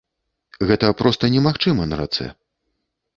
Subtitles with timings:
[0.69, 2.27] Гэта проста немагчыма на рацэ.